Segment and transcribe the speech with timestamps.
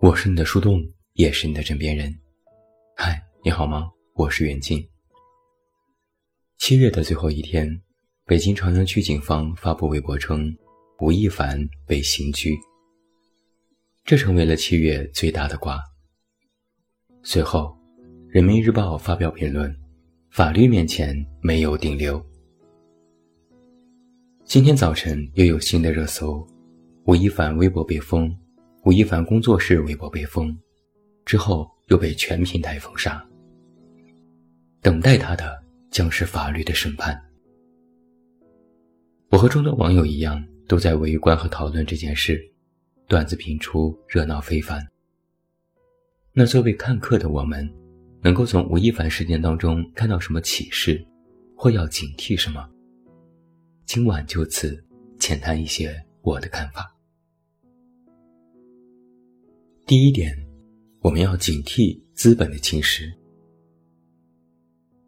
[0.00, 0.80] 我是你的树洞，
[1.14, 2.16] 也是你的枕边人。
[2.94, 3.90] 嗨，你好吗？
[4.14, 4.88] 我是袁静。
[6.56, 7.68] 七月的最后一天，
[8.24, 10.56] 北京朝阳区警方发布微博称，
[11.00, 12.56] 吴亦凡被刑拘。
[14.04, 15.82] 这成为了七月最大的瓜。
[17.24, 17.76] 随后，
[18.28, 19.76] 《人民日报》发表评论：
[20.30, 22.24] 法律面前没有顶流。
[24.44, 26.46] 今天早晨又有新的热搜，
[27.06, 28.32] 吴亦凡微博被封。
[28.84, 30.56] 吴亦凡工作室微博被封，
[31.24, 33.22] 之后又被全平台封杀。
[34.80, 37.20] 等待他的将是法律的审判。
[39.30, 42.40] 我和众多网友一样，都在围观和讨论这件事，
[43.06, 44.80] 段子频出，热闹非凡。
[46.32, 47.68] 那作为看客的我们，
[48.22, 51.04] 能够从吴亦凡事件当中看到什么启示，
[51.56, 52.66] 或要警惕什么？
[53.84, 54.82] 今晚就此
[55.18, 56.94] 浅谈一些我的看法。
[59.88, 60.36] 第一点，
[61.00, 63.10] 我们要警惕资本的侵蚀。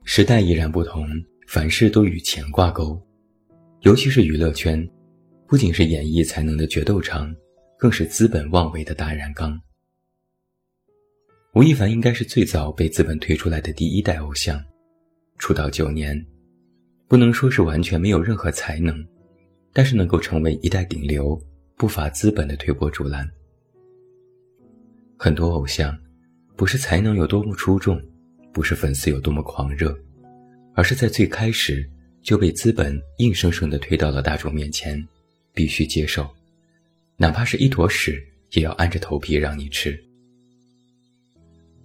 [0.04, 1.06] 时代已然不同，
[1.46, 2.98] 凡事都与钱挂钩，
[3.82, 4.82] 尤其是娱乐圈，
[5.46, 7.30] 不仅是演艺才能的决斗场，
[7.76, 9.60] 更是资本妄为的大染缸。
[11.52, 14.64] 吴亦凡应该是最早被资本推出来的第一代偶像，
[15.36, 16.18] 出道九年，
[17.06, 18.96] 不能说是完全没有任何才能，
[19.74, 21.38] 但是能够成为一代顶流，
[21.76, 23.30] 不乏资本的推波助澜。
[25.22, 25.94] 很多偶像，
[26.56, 28.00] 不是才能有多么出众，
[28.54, 29.94] 不是粉丝有多么狂热，
[30.72, 31.86] 而是在最开始
[32.22, 35.06] 就被资本硬生生地推到了大众面前，
[35.52, 36.26] 必须接受，
[37.18, 38.18] 哪怕是一坨屎，
[38.52, 39.94] 也要按着头皮让你吃。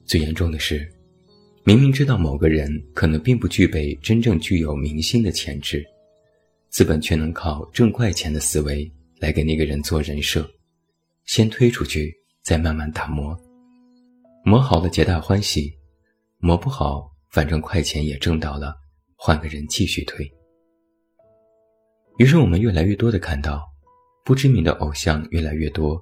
[0.05, 0.89] 最严重的是，
[1.66, 5.86] 明明知道某个人可能并不具备真正具有明星的潜质，
[6.70, 8.89] 资本却能靠挣快钱的思维
[9.20, 10.49] 来给那个人做人设，
[11.26, 12.15] 先推出去。
[12.45, 13.36] 再慢慢打磨，
[14.44, 15.76] 磨好了皆大欢喜，
[16.38, 18.76] 磨不好反正快钱也挣到了，
[19.16, 20.32] 换个人继续推。
[22.20, 23.67] 于是我们越来越多的看到，
[24.23, 26.00] 不知名的偶像越来越多，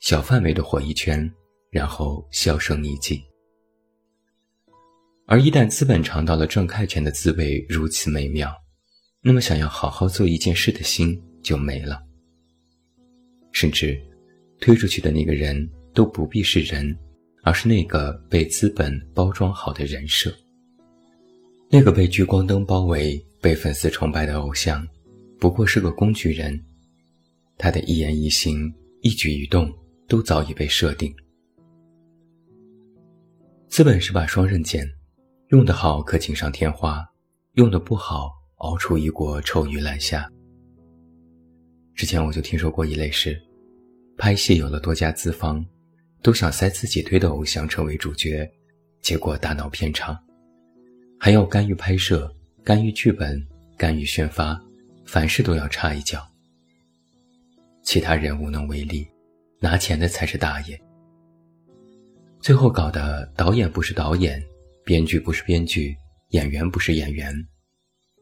[0.00, 1.32] 小范围的火一圈，
[1.70, 3.22] 然后销声匿迹。
[5.26, 8.52] 而一旦资本尝到了赚快钱的滋味如此美妙，
[9.20, 12.02] 那么想要好好做一件事的心就没了，
[13.52, 13.96] 甚至
[14.60, 15.70] 推出去的那个人。
[15.94, 16.94] 都不必是人，
[17.42, 20.34] 而是那个被资本包装好的人设。
[21.70, 24.86] 那个被聚光灯包围、被粉丝崇拜的偶像，
[25.40, 26.60] 不过是个工具人。
[27.56, 29.72] 他的一言一行、一举一动
[30.08, 31.14] 都早已被设定。
[33.68, 34.88] 资本是把双刃剑，
[35.48, 37.04] 用得好可锦上添花，
[37.54, 40.28] 用得不好熬出一锅臭鱼烂虾。
[41.94, 43.40] 之前我就听说过一类事，
[44.16, 45.64] 拍戏有了多家资方。
[46.24, 48.50] 都想塞自己推的偶像成为主角，
[49.02, 50.18] 结果大闹片场，
[51.20, 53.46] 还要干预拍摄、干预剧本、
[53.76, 54.58] 干预宣发，
[55.04, 56.26] 凡事都要插一脚。
[57.82, 59.06] 其他人无能为力，
[59.60, 60.80] 拿钱的才是大爷。
[62.40, 64.42] 最后搞得导演不是导演，
[64.82, 65.94] 编剧不是编剧，
[66.30, 67.34] 演员不是演员，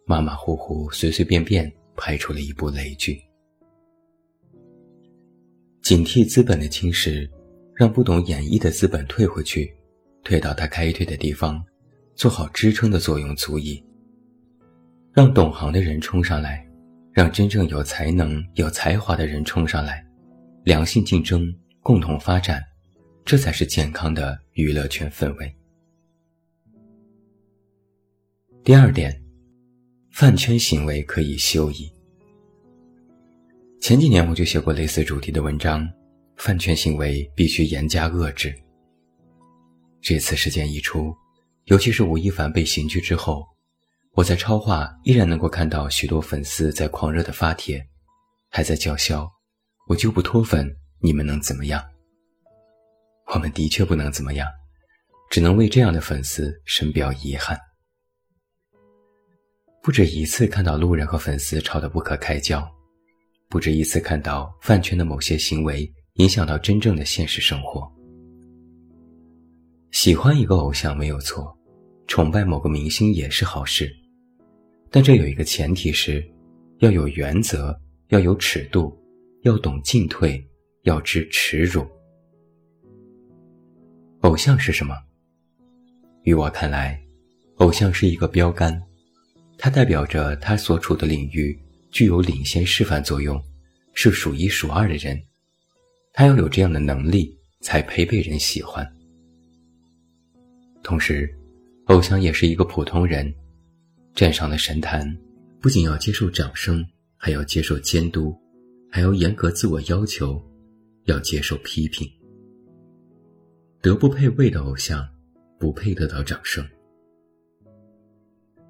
[0.06, 3.22] 马马虎虎、随随便便拍出了一部雷剧。
[5.82, 7.30] 警惕资本的侵蚀。
[7.74, 9.74] 让不懂演绎的资本退回去，
[10.22, 11.64] 退到他该退的地方，
[12.14, 13.82] 做好支撑的作用足矣。
[15.12, 16.66] 让懂行的人冲上来，
[17.12, 20.04] 让真正有才能、有才华的人冲上来，
[20.64, 22.62] 良性竞争，共同发展，
[23.24, 25.54] 这才是健康的娱乐圈氛围。
[28.64, 29.22] 第二点，
[30.12, 31.92] 饭圈行为可以休矣。
[33.80, 35.88] 前几年我就写过类似主题的文章。
[36.42, 38.52] 饭圈行为必须严加遏制。
[40.00, 41.14] 这次事件一出，
[41.66, 43.46] 尤其是吴亦凡被刑拘之后，
[44.14, 47.80] 我在超话依然能够看到许多粉丝在狂热的发帖，
[48.50, 49.30] 还在叫嚣
[49.86, 50.68] ：“我就不脱粉，
[51.00, 51.80] 你们能怎么样？”
[53.32, 54.48] 我们的确不能怎么样，
[55.30, 57.56] 只能为这样的粉丝深表遗憾。
[59.80, 62.68] 不止一次看到路人和粉丝吵得不可开交，
[63.48, 65.88] 不止一次看到饭圈的某些行为。
[66.22, 67.90] 影响到真正的现实生活。
[69.90, 71.52] 喜欢一个偶像没有错，
[72.06, 73.92] 崇拜某个明星也是好事，
[74.88, 76.24] 但这有一个前提是，
[76.78, 77.76] 要有原则，
[78.10, 78.96] 要有尺度，
[79.42, 80.40] 要懂进退，
[80.84, 81.84] 要知耻辱。
[84.20, 84.94] 偶像是什么？
[86.22, 87.02] 于我看来，
[87.56, 88.80] 偶像是一个标杆，
[89.58, 91.60] 它代表着他所处的领域
[91.90, 93.42] 具有领先示范作用，
[93.92, 95.20] 是数一数二的人。
[96.12, 98.86] 他要有这样的能力，才配被人喜欢。
[100.82, 101.32] 同时，
[101.86, 103.32] 偶像也是一个普通人，
[104.14, 105.06] 站上了神坛，
[105.60, 106.84] 不仅要接受掌声，
[107.16, 108.36] 还要接受监督，
[108.90, 110.42] 还要严格自我要求，
[111.04, 112.06] 要接受批评。
[113.80, 115.08] 德不配位的偶像，
[115.58, 116.64] 不配得到掌声。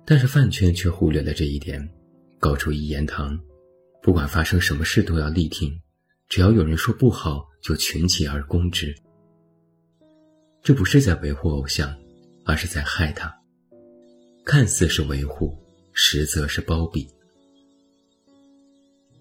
[0.05, 1.87] 但是饭圈却忽略了这一点，
[2.39, 3.39] 搞出一言堂，
[4.01, 5.73] 不管发生什么事都要力挺，
[6.33, 8.97] 只要有人说不好，就群起而攻之。
[10.63, 11.95] 这不是在维护偶像，
[12.47, 13.31] 而是在害他。
[14.43, 15.55] 看似是维护，
[15.93, 17.07] 实则是包庇，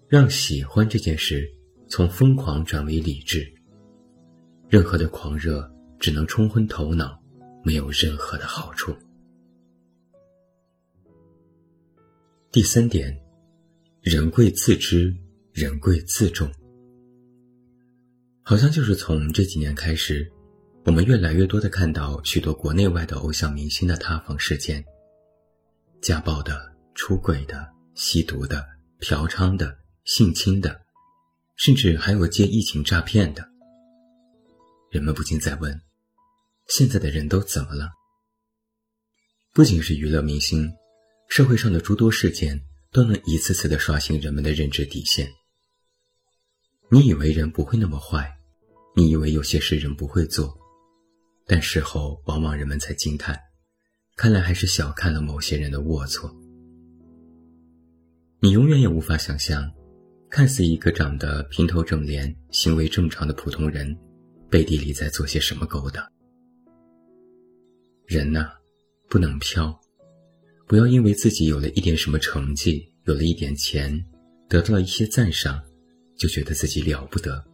[0.08, 1.46] 让喜欢这件事
[1.86, 3.46] 从疯狂转为理智。
[4.70, 5.70] 任何的狂热
[6.00, 7.22] 只能冲昏头脑，
[7.62, 8.96] 没有任何的好处。
[12.50, 13.14] 第三点，
[14.00, 15.14] 人贵自知，
[15.52, 16.50] 人贵自重。
[18.44, 20.30] 好像就是从这几年开始，
[20.84, 24.84] 我们越来越多的看到许多国内外的偶像明星的塌房事件：
[26.00, 28.66] 家暴的、出轨的、吸毒的、
[28.98, 30.80] 嫖娼的、性侵的，
[31.56, 33.48] 甚至还有接疫情诈骗的。
[34.90, 35.80] 人们不禁在问：
[36.68, 37.90] 现在的人都怎么了？
[39.54, 40.70] 不仅是娱乐明星。
[41.28, 42.60] 社会上的诸多事件
[42.90, 45.26] 都能一次次的刷新人们的认知底线。
[46.92, 48.30] 你以为人不会那么坏，
[48.94, 50.54] 你以为有些事人不会做，
[51.46, 53.34] 但事后往往人们才惊叹，
[54.14, 56.30] 看来还是小看了某些人的龌龊。
[58.40, 59.72] 你永远也无法想象，
[60.28, 63.96] 看似一个长得平头正脸、行为正常的普通人，
[64.50, 66.06] 背地里在做些什么勾当。
[68.04, 68.50] 人呐，
[69.08, 69.74] 不能飘。
[70.68, 73.98] 不要因为自己有了一点什么成绩，有了一点钱，
[74.46, 75.58] 得到了一些赞赏，
[76.22, 77.44] 就觉得自己了不得，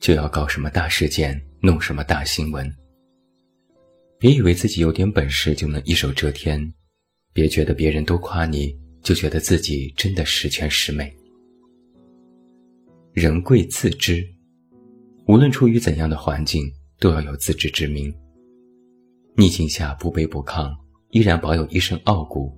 [0.00, 2.68] 就要搞什么大事件，弄什么大新闻。
[4.18, 6.74] 别以为自己有点本事就能一手遮天，
[7.32, 11.16] 别觉得别人都夸你，就觉得自己真的十全十美。
[13.12, 14.28] 人贵自知，
[15.28, 16.68] 无论处于怎样的环境，
[16.98, 18.12] 都要有自知之明。
[19.36, 20.74] 逆境下不卑不亢。
[21.10, 22.52] 依然保有一身傲骨，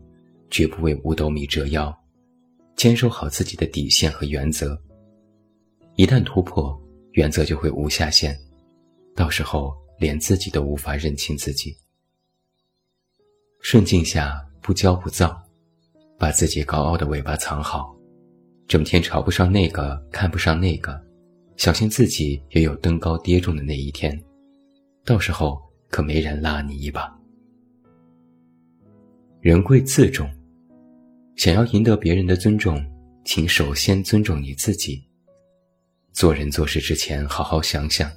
[0.50, 1.94] 绝不为五斗米折腰，
[2.74, 4.80] 坚守好自己的底线和原则。
[5.96, 6.78] 一旦突破，
[7.12, 8.38] 原则就会无下限，
[9.14, 11.74] 到时候连自己都无法认清自己。
[13.60, 15.42] 顺境下不骄不躁，
[16.18, 17.96] 把自己高傲的尾巴藏好，
[18.68, 21.02] 整天瞧不上那个，看不上那个，
[21.56, 24.22] 小心自己也有登高跌重的那一天，
[25.02, 25.58] 到时候
[25.88, 27.10] 可没人拉你一把。
[29.40, 30.30] 人贵自重，
[31.36, 32.84] 想要赢得别人的尊重，
[33.24, 35.02] 请首先尊重你自己。
[36.16, 38.10] 做人做事之前，好好想想，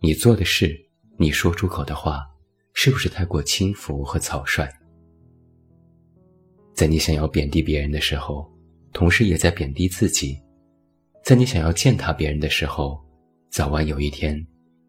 [0.00, 0.76] 你做的事，
[1.16, 2.26] 你说出口的话，
[2.74, 4.68] 是不是太过轻浮和草率？
[6.74, 8.50] 在你想要贬低别人的时候，
[8.92, 10.42] 同时也在贬低自己；
[11.22, 13.00] 在你想要践踏别人的时候，
[13.48, 14.44] 早晚有一天，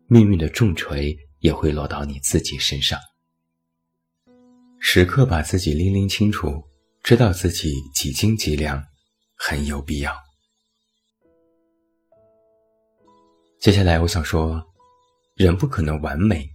[0.07, 2.99] 命运的重锤也会落到你自己身上。
[4.79, 6.59] 时刻把自己拎拎清楚，
[7.03, 8.83] 知道自己几斤几两，
[9.37, 10.11] 很有必要。
[13.61, 14.59] 接下来我想说，
[15.35, 16.49] 人不可能完美，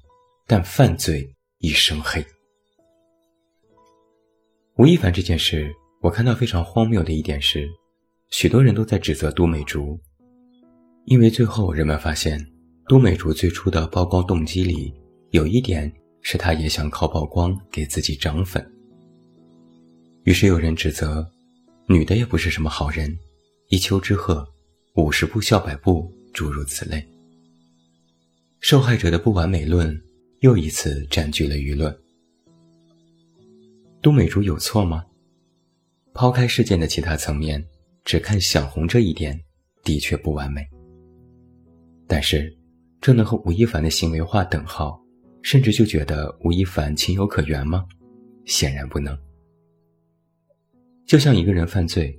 [0.44, 1.24] 但犯罪
[1.58, 2.20] 一生黑。
[4.76, 5.72] 吴亦凡这件事，
[6.02, 7.70] 我看到非常荒谬的一点是，
[8.30, 9.96] 许多人都在指责都美竹，
[11.04, 12.44] 因为最后人们发现，
[12.88, 14.92] 都美竹最初的曝光动机里
[15.30, 15.90] 有一点。
[16.28, 18.68] 是他也想靠曝光给自己涨粉，
[20.24, 21.24] 于是有人指责，
[21.86, 23.16] 女的也不是什么好人，
[23.68, 24.44] 一丘之貉，
[24.96, 27.02] 五十步笑百步，诸如此类。
[28.60, 29.98] 受害者的不完美论
[30.40, 31.96] 又一次占据了舆论。
[34.02, 35.02] 都美竹有错吗？
[36.12, 37.66] 抛开事件的其他层面，
[38.04, 39.40] 只看小红这一点，
[39.82, 40.62] 的确不完美。
[42.06, 42.54] 但是，
[43.00, 45.02] 这能和吴亦凡的行为划等号？
[45.42, 47.86] 甚至就觉得吴亦凡情有可原吗？
[48.44, 49.16] 显然不能。
[51.06, 52.14] 就像一个人犯罪，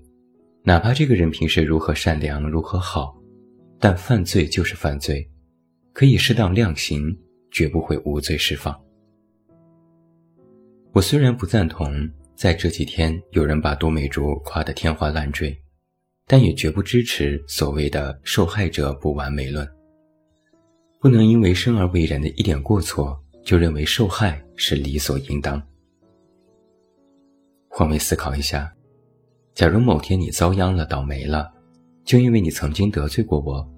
[0.63, 3.16] 哪怕这个人平时如何善良、如何好，
[3.79, 5.29] 但犯罪就是犯罪，
[5.93, 7.15] 可以适当量刑，
[7.51, 8.75] 绝不会无罪释放。
[10.93, 15.55] 我虽然不赞同在这几天有人把杜美竹夸得天花乱坠，
[16.25, 19.67] 但也绝不支持所谓的受害者不完美论。
[20.99, 25.61] 不能因为生而为人的一点过错，就认为受害是理所应当。
[27.69, 28.73] 换位思考一下，
[29.53, 31.53] 假如某天你遭殃了、倒霉了，
[32.07, 33.69] 就因为你曾经得罪过我，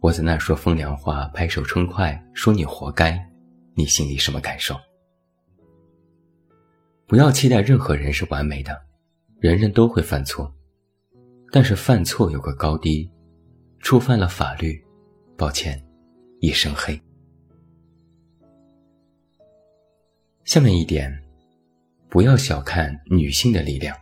[0.00, 3.16] 我在那说风凉话，拍手称快，说你活该，
[3.74, 4.74] 你心里什么感受？
[7.06, 8.76] 不要期待任何人是完美的，
[9.38, 10.52] 人人都会犯错，
[11.52, 13.08] 但是犯错有个高低，
[13.78, 14.84] 触犯了法律，
[15.36, 15.80] 抱歉，
[16.40, 17.00] 一身黑。
[20.42, 21.16] 下面一点，
[22.08, 23.96] 不要小看女性的力量。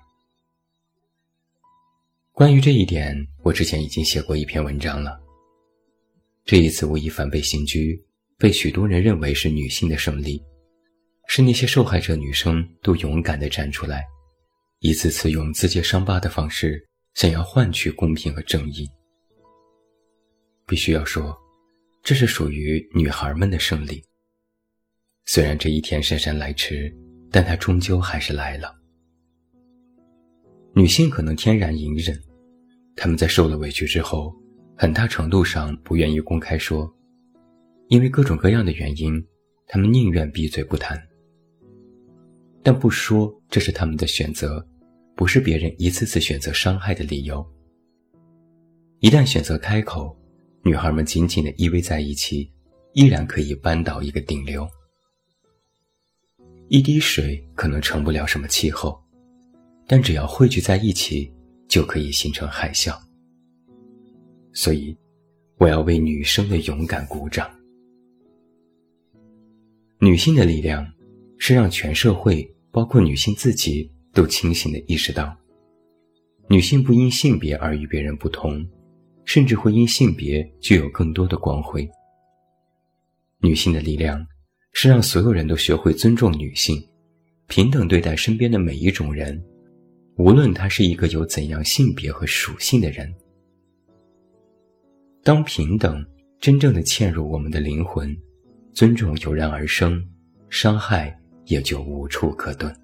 [2.32, 3.14] 关于这一点，
[3.46, 5.16] 我之前已经写过一篇文章了。
[6.44, 7.96] 这一次吴亦凡被刑拘，
[8.36, 10.42] 被许多人认为是女性的胜利，
[11.28, 14.04] 是那些受害者女生都勇敢地站出来，
[14.80, 16.84] 一次次用自揭伤疤的方式，
[17.14, 18.84] 想要换取公平和正义。
[20.66, 21.32] 必须要说，
[22.02, 24.02] 这是属于女孩们的胜利。
[25.24, 26.92] 虽然这一天姗姗来迟，
[27.30, 28.74] 但它终究还是来了。
[30.74, 32.20] 女性可能天然隐忍，
[32.96, 34.34] 他们在受了委屈之后，
[34.74, 36.90] 很大程度上不愿意公开说，
[37.88, 39.22] 因为各种各样的原因，
[39.66, 41.00] 他们宁愿闭嘴不谈。
[42.62, 44.66] 但不说，这是他们的选择，
[45.14, 47.46] 不是别人一次次选择伤害的理由。
[49.00, 50.16] 一旦选择开口，
[50.62, 52.50] 女孩们紧紧地依偎在一起，
[52.94, 54.66] 依然可以扳倒一个顶流。
[56.68, 58.98] 一滴水可能成不了什么气候。
[59.86, 61.32] 但只要汇聚在一起，
[61.76, 62.98] 就可以形成海啸。
[64.54, 64.96] 所以，
[65.58, 67.46] 我要为女生的勇敢鼓掌。
[69.98, 70.90] 女性的力量，
[71.36, 75.36] 是让全社会，包括女性自己，都清醒地意识到，
[76.48, 78.66] 女性不因性别而与别人不同，
[79.26, 81.86] 甚至会因性别具有更多的光辉。
[83.42, 84.26] 女性的力量，
[84.72, 86.82] 是让所有人都学会尊重女性，
[87.48, 89.44] 平等对待身边的每一种人。
[90.16, 93.14] 无论他是一个有怎样性别和属性的人，
[95.22, 96.04] 当平等
[96.40, 98.16] 真正的嵌入我们的灵魂，
[98.72, 100.02] 尊重油然而生，
[100.48, 102.74] 伤害也就无处可遁。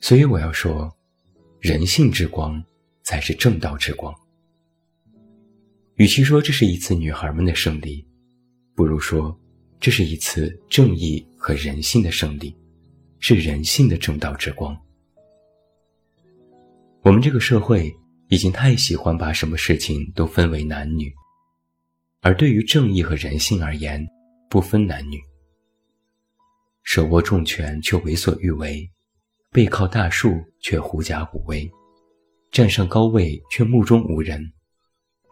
[0.00, 0.92] 所以我要说，
[1.60, 2.60] 人性之光
[3.04, 4.12] 才是正道之光。
[5.94, 8.04] 与其说这是一次女孩们的胜利，
[8.74, 9.38] 不如说
[9.78, 12.56] 这是一次正义和人性的胜利。
[13.20, 14.76] 是人性的正道之光。
[17.02, 17.94] 我们这个社会
[18.28, 21.12] 已经太喜欢把什么事情都分为男女，
[22.20, 24.06] 而对于正义和人性而言，
[24.50, 25.18] 不分男女。
[26.82, 28.88] 手握重权却为所欲为，
[29.50, 31.70] 背靠大树却狐假虎威，
[32.50, 34.52] 站上高位却目中无人，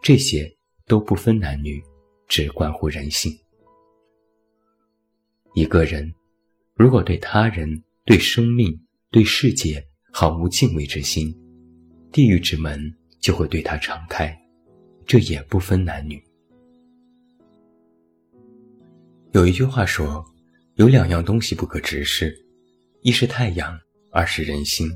[0.01, 0.51] 这些
[0.85, 1.81] 都不分男女，
[2.27, 3.31] 只关乎人性。
[5.53, 6.13] 一个人。
[6.77, 8.79] 如果对他人、对生命、
[9.09, 11.35] 对世界毫无敬畏之心，
[12.11, 12.79] 地狱之门
[13.19, 14.37] 就会对他敞开，
[15.03, 16.23] 这也不分男女。
[19.31, 20.23] 有一句话说，
[20.75, 22.37] 有两样东西不可直视，
[23.01, 23.75] 一是太阳，
[24.11, 24.87] 二是人心。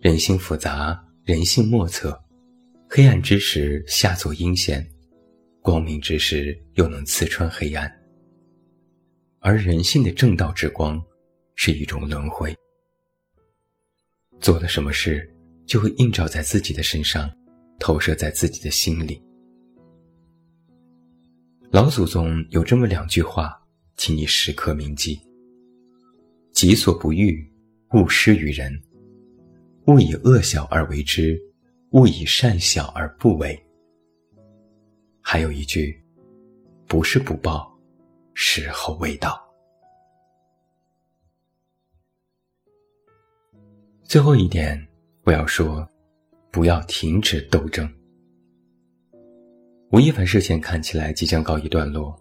[0.00, 2.18] 人心复杂，人性莫测，
[2.88, 4.88] 黑暗之时下作阴险，
[5.60, 7.97] 光明之时又能刺穿黑暗。
[9.40, 11.02] 而人性的正道之光，
[11.54, 12.54] 是一种轮回。
[14.40, 15.28] 做了什么事，
[15.66, 17.30] 就会映照在自己的身上，
[17.78, 19.22] 投射在自己的心里。
[21.70, 23.60] 老祖宗有这么两句话，
[23.96, 25.20] 请你时刻铭记：
[26.52, 27.46] 己所不欲，
[27.92, 28.72] 勿施于人；
[29.86, 31.40] 勿以恶小而为之，
[31.90, 33.56] 勿以善小而不为。
[35.20, 36.02] 还有一句，
[36.86, 37.77] 不是不报。
[38.40, 39.36] 时候未到。
[44.04, 44.80] 最后一点，
[45.24, 45.84] 我要说，
[46.52, 47.92] 不要停止斗争。
[49.90, 52.16] 吴亦凡事件看起来即将告一段落，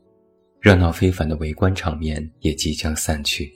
[0.59, 3.53] 热闹非凡的围观场面也即将散去。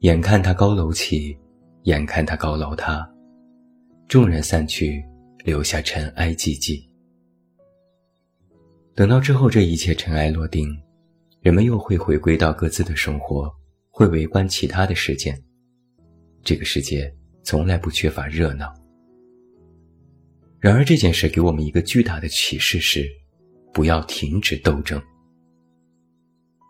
[0.00, 1.38] 眼看他高楼起，
[1.84, 3.08] 眼看他高楼塌，
[4.08, 5.00] 众人散去，
[5.44, 6.84] 留下尘埃寂寂。
[8.96, 10.68] 等到之后，这一切尘埃落定。
[11.42, 13.52] 人们又会回归到各自的生活，
[13.90, 15.36] 会围观其他的事件。
[16.44, 18.72] 这个世界从来不缺乏热闹。
[20.60, 23.04] 然而这件事给我们一个巨大的启示是：
[23.72, 25.02] 不要停止斗争。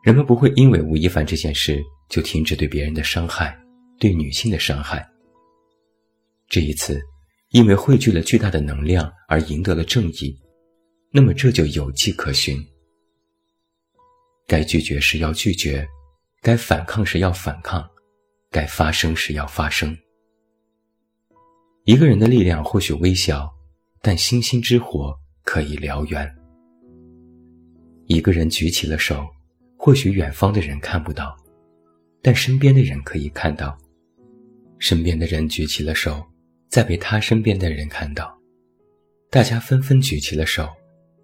[0.03, 3.55] 人们不会因为吴亦凡这件事就停止对别人的伤害，
[3.99, 5.07] 对女性的伤害。
[6.49, 6.99] 这一次，
[7.51, 10.35] 因为汇聚了巨大的能量而赢得了正义，
[11.13, 12.59] 那么这就有迹可循。
[14.53, 15.89] 该拒绝时要拒绝，
[16.43, 17.83] 该反抗时要反抗，
[18.51, 19.97] 该发声时要发声。
[21.85, 23.51] 一个人的力量或许微小，
[24.03, 26.31] 但星星之火可以燎原。
[28.09, 29.27] 一个人举起了手，
[29.79, 31.35] 或许远方的人看不到，
[32.21, 33.75] 但身边的人可以看到。
[34.79, 36.23] 身边的人举起了手，
[36.69, 38.39] 再被他身边的人看到，
[39.31, 40.69] 大家纷纷举起了手，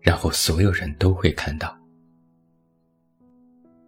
[0.00, 1.77] 然后所有人都会看到。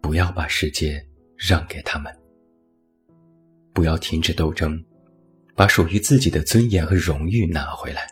[0.00, 1.04] 不要把世界
[1.36, 2.12] 让给他们，
[3.72, 4.82] 不要停止斗争，
[5.54, 8.06] 把属于自己的尊严和荣誉拿回来。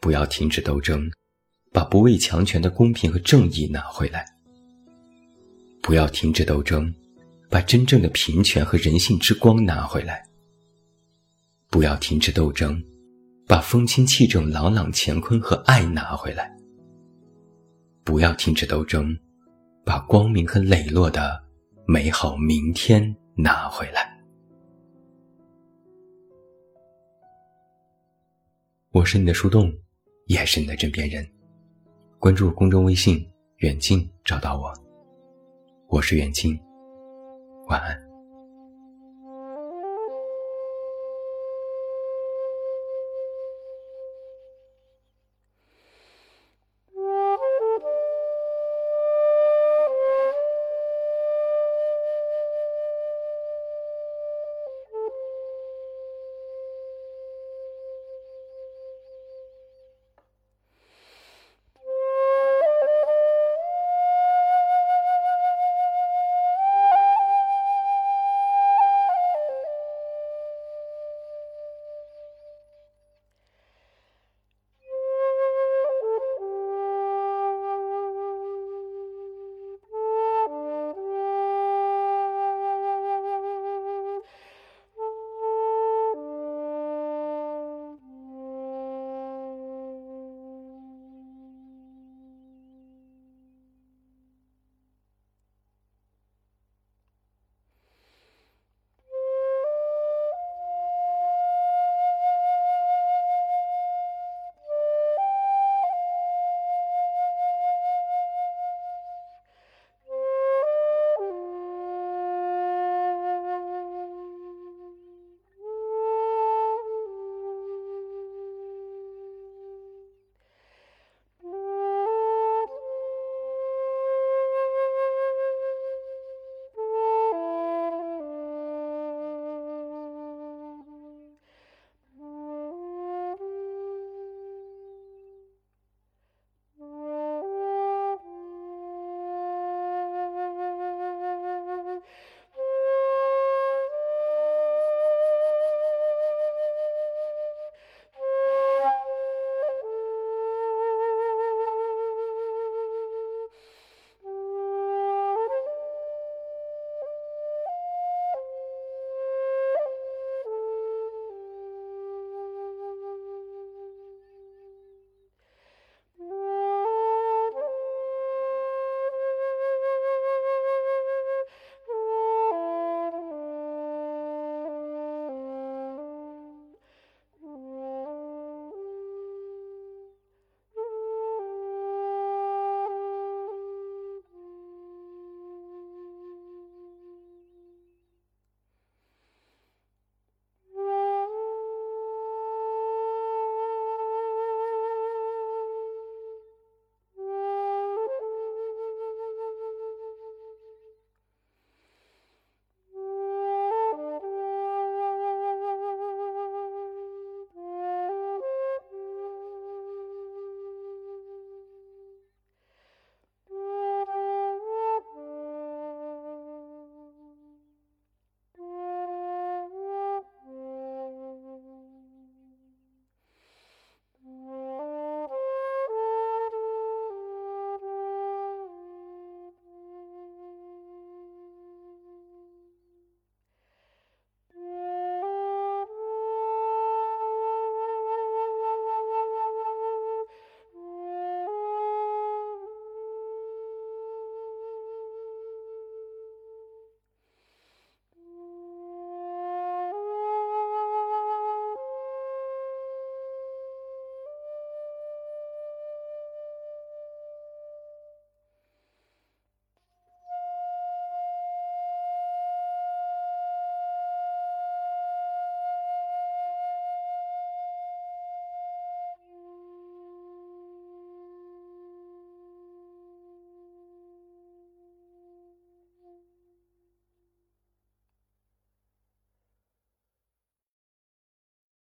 [0.00, 1.10] 不要停止斗争，
[1.72, 4.24] 把不畏强权的公平和正义拿回来。
[5.82, 6.94] 不要停止斗争，
[7.50, 10.24] 把真正的平权和人性之光拿回来。
[11.68, 12.82] 不要停止斗争，
[13.46, 16.56] 把风清气正、朗朗乾坤和爱拿回来。
[18.04, 19.18] 不要停止斗争，
[19.88, 21.42] 把光明和磊落的
[21.86, 24.20] 美好明天拿回来。
[28.90, 29.72] 我是你的树洞。
[30.26, 31.26] 也是你的枕边人。
[32.18, 33.26] 关注公众微信
[33.64, 34.70] “远近”，找到我。
[35.88, 36.54] 我是远近，
[37.68, 38.07] 晚安。